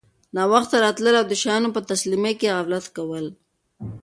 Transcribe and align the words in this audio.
ناوخته 0.35 0.75
راتلل 0.85 1.15
او 1.19 1.25
د 1.31 1.33
شیانو 1.41 1.73
په 1.75 1.81
تسلیمۍ 1.89 2.33
کي 2.39 2.47
غفلت 2.57 2.85
کول 2.95 3.25